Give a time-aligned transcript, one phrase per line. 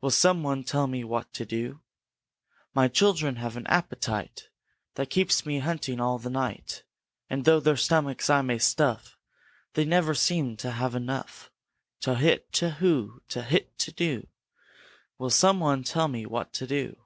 [0.00, 1.82] Will some one tell me what to do?
[2.72, 4.48] My children have an appetite
[4.94, 6.84] That keeps me hunting all the night,
[7.28, 9.18] And though their stomachs I may stuff
[9.74, 11.50] They never seem to have enough.
[12.00, 13.20] Towhit, towhoo!
[13.28, 14.28] Towhit, towhoo!
[15.18, 16.96] Will some one tell me what to do?"